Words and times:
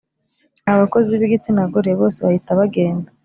abakozi 0.73 1.11
b’igitsinagore 1.19 1.89
bose 1.99 2.17
bahita 2.25 2.51
bagenda 2.59 3.09